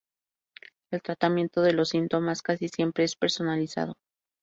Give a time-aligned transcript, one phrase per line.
[0.91, 3.97] El tratamiento de los síntomas casi siempre es personalizado.